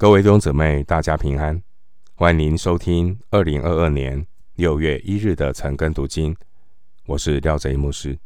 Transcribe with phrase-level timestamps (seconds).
[0.00, 1.60] 各位弟兄姊妹，大家平安，
[2.14, 4.24] 欢迎您收听二零二二年
[4.54, 6.36] 六月一日的晨更读经。
[7.06, 8.16] 我是廖贼一牧师。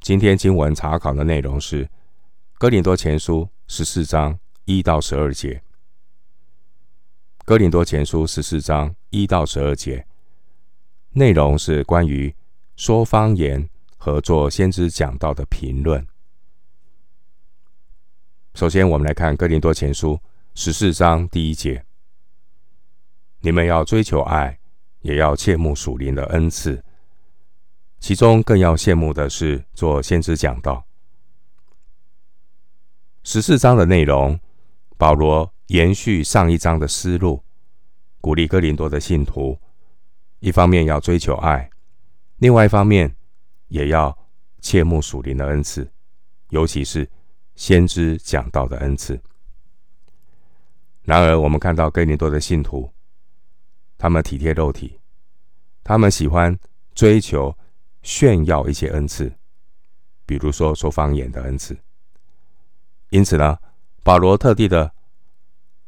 [0.00, 1.86] 今天经文查考的内容是
[2.58, 5.54] 《哥林多前书》十四章一到十二节，
[7.46, 10.06] 《哥林多前书》十四章一到十二节
[11.12, 12.34] 内容是关于
[12.76, 13.66] 说方言
[13.96, 16.06] 和作先知讲道的评论。
[18.52, 20.12] 首先，我们来看《哥林多前书》。
[20.60, 21.86] 十四章第一节，
[23.42, 24.58] 你们要追求爱，
[25.02, 26.82] 也要切慕属灵的恩赐，
[28.00, 30.84] 其中更要羡慕的是做先知讲道。
[33.22, 34.40] 十四章的内容，
[34.96, 37.44] 保罗延续上一章的思路，
[38.20, 39.60] 鼓励哥林多的信徒，
[40.40, 41.70] 一方面要追求爱，
[42.38, 43.14] 另外一方面
[43.68, 44.18] 也要
[44.60, 45.88] 切慕属灵的恩赐，
[46.50, 47.08] 尤其是
[47.54, 49.22] 先知讲道的恩赐。
[51.08, 52.92] 然而，我们看到哥林多的信徒，
[53.96, 55.00] 他们体贴肉体，
[55.82, 56.54] 他们喜欢
[56.94, 57.56] 追求
[58.02, 59.32] 炫耀一些恩赐，
[60.26, 61.74] 比如说说方言的恩赐。
[63.08, 63.56] 因此呢，
[64.02, 64.92] 保罗特地的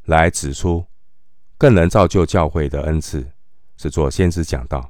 [0.05, 0.83] 来指出，
[1.55, 3.23] 更能造就教会的恩赐
[3.77, 4.89] 是做先知讲道。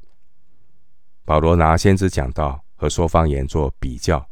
[1.26, 4.26] 保罗拿先知讲道和说方言做比较，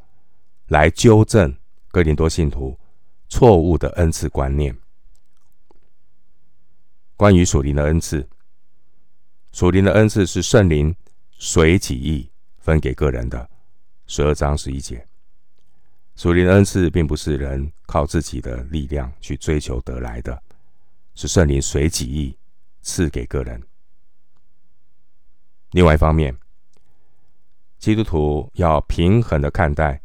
[0.67, 1.53] 来纠正
[1.89, 2.79] 哥林多信徒
[3.27, 4.73] 错误的恩赐观念。
[7.19, 8.25] 关于属灵的恩赐，
[9.51, 10.95] 属灵的恩赐是圣灵
[11.33, 13.49] 随己意分给个人的。
[14.07, 15.05] 十二章十一节，
[16.15, 20.41] 属灵的恩赐并不是人靠自己的力量去追求得来的，
[21.13, 22.37] 是圣灵随己意
[22.81, 23.61] 赐给个人。
[25.71, 26.33] 另外一方面，
[27.79, 30.01] 基督徒要平衡的看待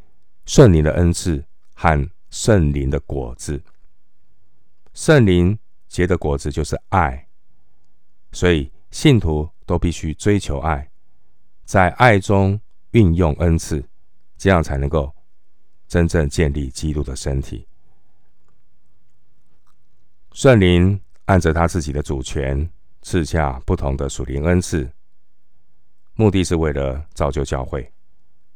[0.46, 3.62] 圣灵的恩赐和圣灵的果子，
[4.92, 5.56] 圣灵。
[5.88, 7.28] 结的果子就是爱，
[8.32, 10.90] 所以信徒都必须追求爱，
[11.64, 13.84] 在爱中运用恩赐，
[14.36, 15.14] 这样才能够
[15.86, 17.66] 真正建立基督的身体。
[20.32, 22.68] 圣灵按着他自己的主权
[23.02, 24.90] 赐下不同的属灵恩赐，
[26.14, 27.92] 目的是为了造就教会，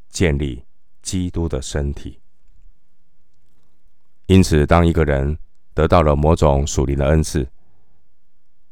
[0.08, 0.64] 建立
[1.02, 2.20] 基督的身体。
[4.26, 5.38] 因此，当一个人
[5.78, 7.48] 得到了某种属灵的恩赐，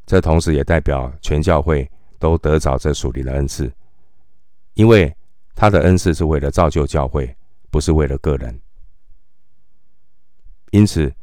[0.06, 3.72] 这同时也代表全教会都得着这属灵的恩赐，
[4.74, 5.16] 因为
[5.54, 7.36] 他的恩赐是为了造就教会，
[7.70, 8.60] 不是为了个人。
[10.72, 11.14] 因此，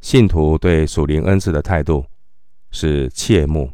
[0.00, 2.04] 信徒对属灵恩赐的态度
[2.72, 3.70] 是切慕，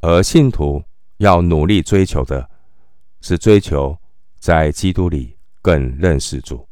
[0.00, 0.82] 而信徒
[1.18, 2.50] 要努力追求的
[3.20, 3.96] 是追求
[4.40, 6.66] 在基督里更认识主，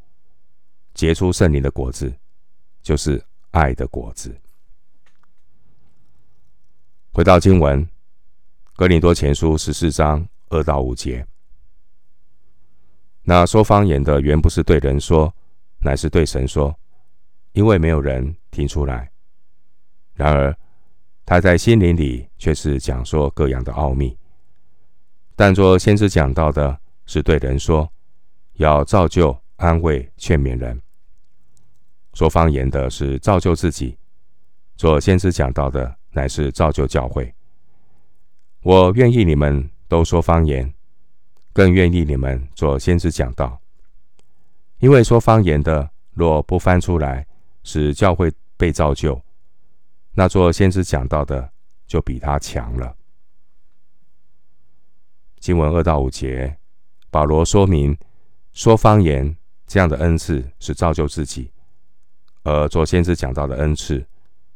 [0.92, 2.12] 结出圣灵的果子。
[2.84, 4.32] 就是爱的果子。
[7.12, 7.84] 回到经文，
[8.76, 11.26] 《哥林多前书》十四章二到五节。
[13.22, 15.34] 那说方言的原不是对人说，
[15.78, 16.78] 乃是对神说，
[17.52, 19.10] 因为没有人听出来。
[20.12, 20.54] 然而
[21.24, 24.16] 他在心灵里却是讲说各样的奥秘。
[25.34, 27.90] 但作先知讲到的是对人说，
[28.54, 30.78] 要造就、安慰、劝勉人。
[32.14, 33.98] 说方言的是造就自己，
[34.76, 37.34] 做先知讲道的乃是造就教会。
[38.62, 40.72] 我愿意你们都说方言，
[41.52, 43.60] 更愿意你们做先知讲道，
[44.78, 47.26] 因为说方言的若不翻出来，
[47.62, 49.20] 使教会被造就，
[50.12, 51.50] 那做先知讲道的
[51.86, 52.96] 就比他强了。
[55.40, 56.56] 经文二到五节，
[57.10, 57.96] 保罗说明
[58.52, 59.36] 说方言
[59.66, 61.50] 这样的恩赐是造就自己。
[62.44, 64.06] 而做先知讲到的恩赐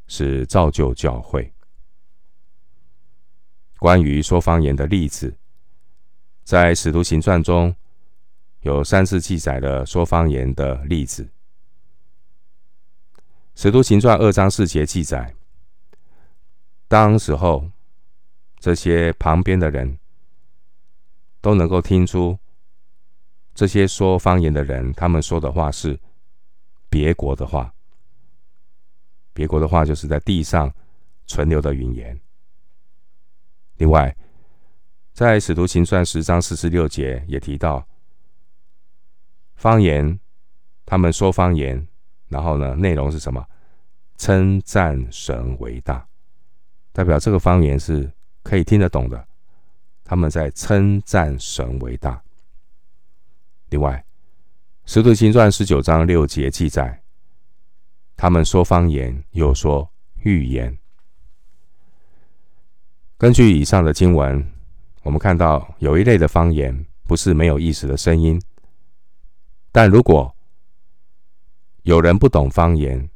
[0.07, 1.53] 是造就教会。
[3.79, 5.37] 关于说方言的例子，
[6.45, 7.75] 在使徒行传中
[8.61, 11.29] 有三次记载了说方言的例子。
[13.55, 15.35] 使徒行传二章四节记载，
[16.89, 17.71] 当时候
[18.59, 19.99] 这些旁边的人
[21.41, 22.39] 都能够听出
[23.55, 25.99] 这些说方言的人他们说的话是
[26.91, 27.73] 别国的话。
[29.39, 30.69] 别国的话，就是在地上
[31.25, 32.19] 存留的语言。
[33.77, 34.13] 另外，
[35.13, 37.87] 在《使徒行传》十章四十六节也提到
[39.55, 40.19] 方言，
[40.85, 41.87] 他们说方言，
[42.27, 43.47] 然后呢，内容是什么？
[44.17, 46.05] 称赞神为大，
[46.91, 48.11] 代表这个方言是
[48.43, 49.25] 可以听得懂的。
[50.03, 52.21] 他们在称赞神为大。
[53.69, 54.05] 另外，
[54.93, 57.01] 《使徒行传》十九章六节记载。
[58.19, 59.89] 他们说方言，又说
[60.25, 60.77] 预言。
[63.17, 64.45] 根据以上的经文，
[65.05, 68.43] 我们看到有一类的方言不是没有意思的声音，
[69.71, 70.35] 但如果
[71.85, 73.09] 有人不懂方言，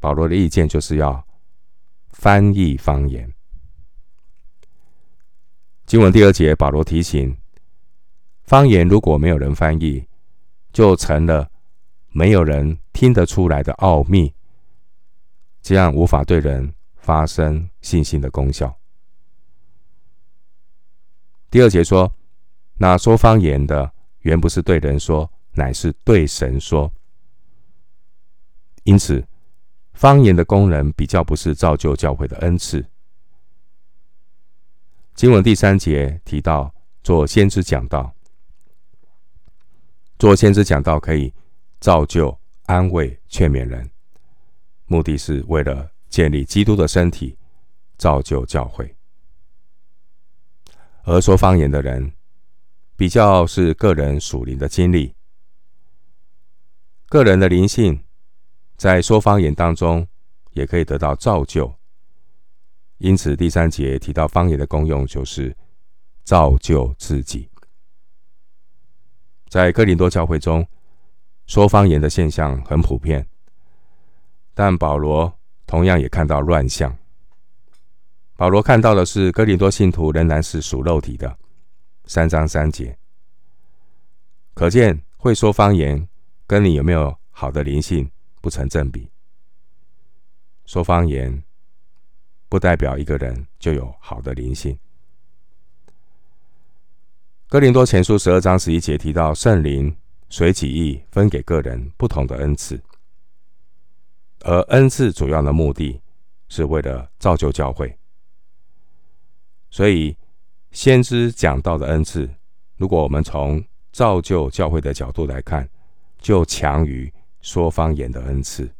[0.00, 1.22] 保罗的意见就是要
[2.08, 3.30] 翻译方言。
[5.84, 7.36] 经文第二节，保罗提醒：
[8.44, 10.06] 方言如果没有人翻译，
[10.72, 11.50] 就成了
[12.08, 14.34] 没有人听得出来的奥秘，
[15.62, 18.76] 这样无法对人发生信心的功效。
[21.48, 22.12] 第二节说，
[22.78, 23.92] 那说方言的
[24.22, 26.92] 原不是对人说，乃是对神说。
[28.82, 29.24] 因此，
[29.92, 32.84] 方言的功能比较不是造就教会的恩赐。
[35.14, 36.74] 经文第三节提到
[37.04, 38.12] 做先知讲道，
[40.18, 41.32] 做先知讲道可以
[41.78, 42.37] 造就、
[42.68, 43.90] 安慰、劝勉人，
[44.84, 47.34] 目的是为了建立基督的身体，
[47.96, 48.94] 造就教会。
[51.04, 52.12] 而说方言的人，
[52.94, 55.14] 比较是个人属灵的经历，
[57.08, 58.04] 个人的灵性
[58.76, 60.06] 在说方言当中
[60.52, 61.74] 也可以得到造就。
[62.98, 65.56] 因此，第三节提到方言的功用，就是
[66.22, 67.48] 造就自己。
[69.48, 70.68] 在哥林多教会中，
[71.48, 73.26] 说方言的现象很普遍，
[74.52, 75.32] 但保罗
[75.66, 76.94] 同样也看到乱象。
[78.36, 81.38] 保罗看到的是，哥林多信徒仍然是属肉体的。
[82.04, 82.96] 三章三节，
[84.54, 86.06] 可见会说方言
[86.46, 88.10] 跟你有没有好的灵性
[88.42, 89.10] 不成正比。
[90.66, 91.42] 说方言
[92.50, 94.78] 不代表一个人就有好的灵性。
[97.48, 99.94] 哥林多前书十二章十一节提到，圣灵
[100.28, 102.80] 随己意分给个人不同的恩赐，
[104.40, 106.00] 而恩赐主要的目的
[106.48, 107.96] 是为了造就教会。
[109.70, 110.16] 所以，
[110.70, 112.28] 先知讲到的恩赐，
[112.76, 115.68] 如果我们从造就教会的角度来看，
[116.18, 118.70] 就强于说方言的恩赐。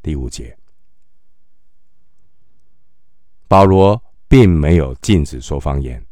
[0.00, 0.56] 第五节，
[3.46, 6.04] 保罗并没有禁止说方言，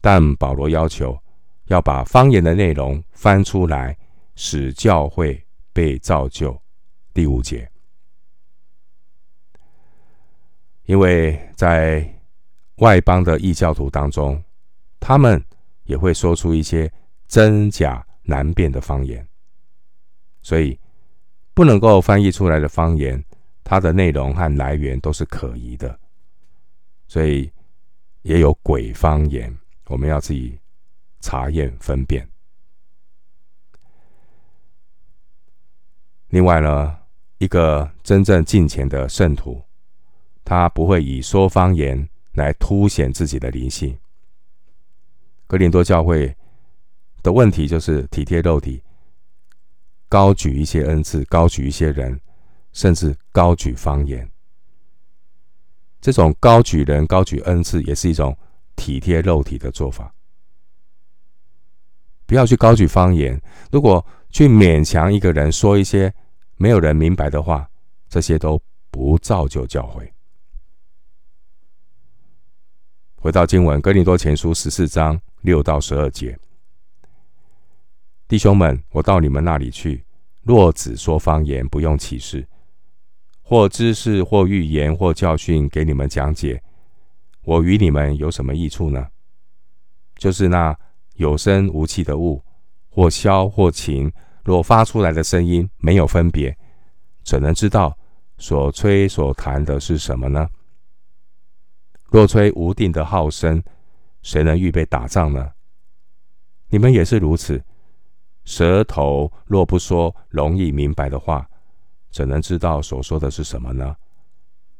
[0.00, 1.18] 但保罗要求
[1.66, 3.96] 要把方言的内容翻出来，
[4.34, 6.60] 使教会被造就。
[7.12, 7.70] 第五节，
[10.84, 12.06] 因为在
[12.76, 14.42] 外邦的异教徒当中，
[14.98, 15.42] 他们
[15.84, 16.92] 也会说出一些
[17.28, 19.24] 真假难辨的方言，
[20.42, 20.76] 所以
[21.54, 23.24] 不能够翻译出来的方言，
[23.62, 25.96] 它的内容和来源都是可疑的，
[27.06, 27.48] 所以
[28.22, 29.56] 也有鬼方言，
[29.86, 30.58] 我们要自己
[31.24, 32.28] 查验分辨。
[36.28, 36.98] 另外呢，
[37.38, 39.64] 一个真正敬虔的圣徒，
[40.44, 42.06] 他不会以说方言。
[42.34, 43.96] 来凸显自己的灵性。
[45.46, 46.36] 哥林多教会
[47.22, 48.82] 的问题就是体贴肉体，
[50.08, 52.20] 高举一些恩赐，高举一些人，
[52.72, 54.28] 甚至高举方言。
[56.00, 58.36] 这种高举人、高举恩赐，也是一种
[58.74, 60.12] 体贴肉体的做法。
[62.26, 63.40] 不要去高举方言。
[63.70, 66.12] 如果去勉强一个人说一些
[66.56, 67.68] 没有人明白的话，
[68.08, 68.60] 这些都
[68.90, 70.12] 不造就教会。
[73.16, 76.38] 回到经文，《哥林多前书》十四章六到十二节，
[78.28, 80.04] 弟兄们，我到你们那里去，
[80.42, 82.46] 若只说方言，不用启示，
[83.42, 86.62] 或知识，或预言，或教训，给你们讲解，
[87.44, 89.08] 我与你们有什么益处呢？
[90.16, 90.76] 就是那
[91.14, 92.42] 有声无气的物，
[92.90, 94.12] 或箫或琴，
[94.44, 96.56] 若发出来的声音没有分别，
[97.22, 97.96] 怎能知道
[98.38, 100.48] 所吹所弹的是什么呢？
[102.10, 103.62] 若吹无定的号声，
[104.22, 105.52] 谁能预备打仗呢？
[106.68, 107.62] 你们也是如此。
[108.44, 111.48] 舌头若不说容易明白的话，
[112.10, 113.96] 怎能知道所说的是什么呢？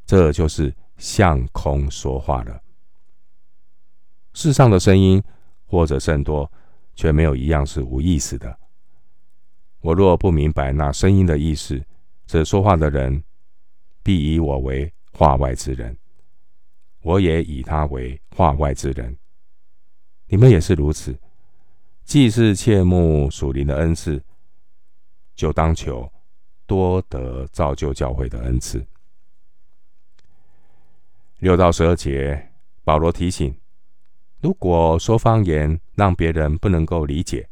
[0.04, 2.60] 这就是向空说话了。
[4.34, 5.22] 世上的声音
[5.74, 6.48] 或者甚多，
[6.94, 8.56] 却没有一样是无意思的。
[9.80, 11.84] 我若不明白那声音的意思，
[12.28, 13.24] 这说话的人
[14.04, 15.96] 必以我为话外之人。
[17.02, 19.16] 我也以他为话外之人，
[20.28, 21.18] 你们也是如此。
[22.04, 24.22] 既是切慕属灵的恩赐，
[25.34, 26.08] 就当求
[26.66, 28.86] 多得造就教会的恩赐。
[31.40, 32.52] 六到十二节，
[32.84, 33.52] 保罗提醒：
[34.44, 37.48] 如果说方言让别人不能够理解，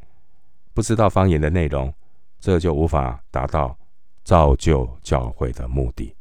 [0.74, 1.90] 不知道方言的内容，
[2.38, 3.74] 这就无法达到
[4.24, 6.14] 造就教会的目的。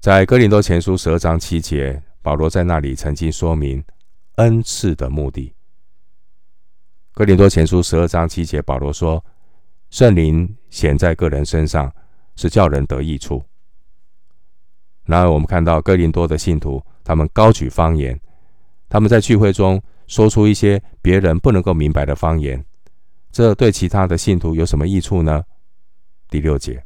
[0.00, 3.82] 在哥林多前书十二章七节，保罗在那里曾经说明
[4.34, 5.54] 恩赐的目的。
[7.12, 9.24] 哥林多前书十二章七节，保罗说
[9.88, 11.90] ：“圣灵显在个人身上，
[12.36, 13.42] 是叫人得益处。”
[15.08, 18.20] 然而，我们看到哥林多的信徒，他们高举方言，
[18.92, 22.62] 他们在聚会中说出一些别人不能够明白的方言，
[23.30, 25.42] 这对其他的信徒有什么益处呢？
[26.28, 26.84] 第六节，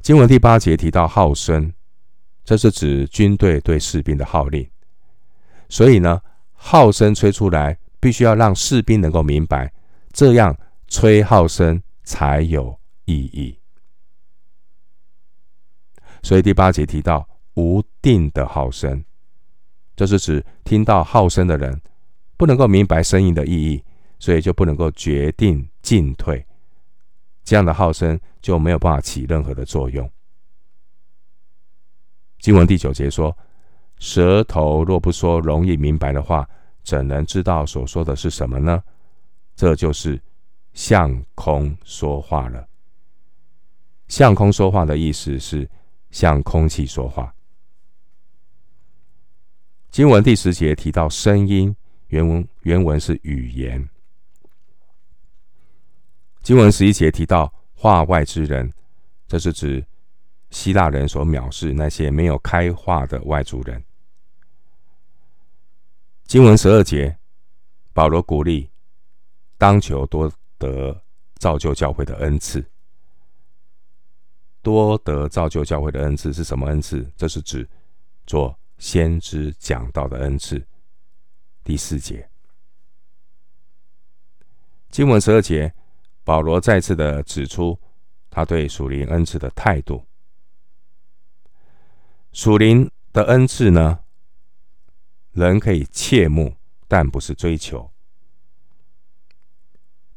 [0.00, 1.70] 经文第八节提到号声，
[2.46, 4.66] 这是指军队对士兵的号令，
[5.68, 6.22] 所以呢，
[6.54, 9.70] 号声吹出来，必须要让士兵能够明白，
[10.14, 10.56] 这样
[10.86, 13.58] 吹号声才有意义。
[16.22, 19.04] 所以第八节提到无定的号声，
[19.98, 21.76] 这是指听到号声的人
[22.36, 23.82] 不能够明白声音的意义，
[24.20, 26.46] 所以就不能够决定进退。
[27.42, 30.08] 这样的号声就没有办法起任何的作用。
[32.38, 33.36] 经文第九节说
[33.98, 36.48] ：“舌头若不说容易明白的话，
[36.84, 38.80] 怎能知道所说的是什么呢？”
[39.56, 40.22] 这就是
[40.74, 42.64] 向空说话了。
[44.06, 45.68] 向空说话的意思是。
[46.10, 47.34] 向空气说话。
[49.98, 51.74] 经文第十节提到声音，
[52.06, 53.88] 原文原文是语言。
[56.40, 58.72] 经文十一节提到化外之人，
[59.26, 59.84] 这是指
[60.50, 63.82] 希腊人所藐视那些没有开化的外族人。
[66.26, 67.18] 经文十二节，
[67.92, 68.70] 保罗鼓励
[69.56, 70.96] 当求多得
[71.38, 72.64] 造就教会的恩赐。
[74.62, 77.04] 多得造就教会的恩赐是什么恩赐？
[77.16, 77.68] 这是指
[78.28, 80.66] 做先知讲道的恩赐。
[81.62, 82.30] 第四节，
[84.88, 85.74] 经文十二节，
[86.24, 87.78] 保罗再次的指出
[88.30, 90.06] 他对属灵恩赐的态度。
[92.32, 94.00] 属灵的恩赐呢，
[95.32, 96.56] 人可以切慕，
[96.86, 97.90] 但不是追求，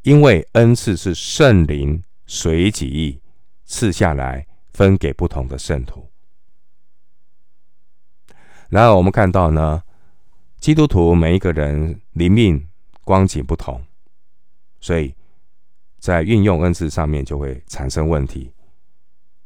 [0.04, 3.20] 因为恩赐是圣灵随己意。
[3.64, 6.11] 赐下来分给不同的圣徒。
[8.72, 9.84] 然而，我们看到呢，
[10.58, 12.70] 基督徒每一个人灵命
[13.04, 13.84] 光景不同，
[14.80, 15.14] 所以
[16.00, 18.50] 在运用恩赐上面就会产生问题。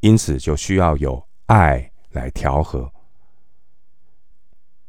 [0.01, 2.91] 因此，就需要有爱来调和，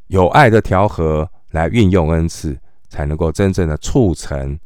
[0.09, 4.61] 有爱的调和来运用恩赐，才能够真正的促成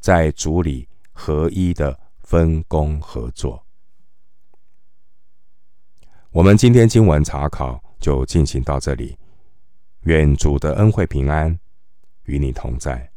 [0.00, 3.64] 在主里合一的分工合作。
[6.32, 9.16] 我们今天经文查考就进行到这里，
[10.02, 11.58] 愿主的恩惠平安
[12.24, 13.07] 与你同在。